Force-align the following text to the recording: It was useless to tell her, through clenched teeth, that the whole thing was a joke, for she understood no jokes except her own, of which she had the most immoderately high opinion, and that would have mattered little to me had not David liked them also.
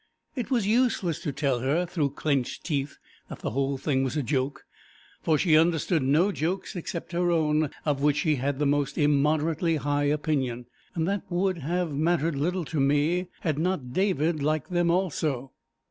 It 0.35 0.49
was 0.49 0.65
useless 0.65 1.19
to 1.19 1.31
tell 1.31 1.59
her, 1.59 1.85
through 1.85 2.09
clenched 2.15 2.63
teeth, 2.63 2.97
that 3.29 3.41
the 3.41 3.51
whole 3.51 3.77
thing 3.77 4.03
was 4.03 4.17
a 4.17 4.23
joke, 4.23 4.65
for 5.21 5.37
she 5.37 5.55
understood 5.55 6.01
no 6.01 6.31
jokes 6.31 6.75
except 6.75 7.11
her 7.11 7.29
own, 7.29 7.69
of 7.85 8.01
which 8.01 8.17
she 8.17 8.37
had 8.37 8.57
the 8.57 8.65
most 8.65 8.97
immoderately 8.97 9.75
high 9.75 10.05
opinion, 10.05 10.65
and 10.95 11.07
that 11.07 11.21
would 11.29 11.59
have 11.59 11.93
mattered 11.93 12.35
little 12.35 12.65
to 12.65 12.79
me 12.79 13.27
had 13.41 13.59
not 13.59 13.93
David 13.93 14.41
liked 14.41 14.71
them 14.71 14.89
also. 14.89 15.51